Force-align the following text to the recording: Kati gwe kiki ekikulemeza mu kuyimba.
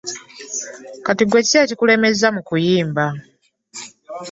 Kati 1.05 1.23
gwe 1.25 1.41
kiki 1.45 1.57
ekikulemeza 1.63 2.27
mu 2.35 2.41
kuyimba. 2.47 3.05